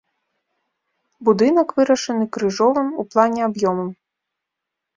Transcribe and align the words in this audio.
Будынак 1.29 1.69
вырашаны 1.77 2.25
крыжовым 2.39 2.87
у 3.03 3.07
плане 3.13 3.41
аб'ёмам. 3.51 3.89